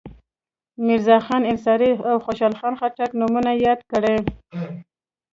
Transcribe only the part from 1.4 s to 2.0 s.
انصاري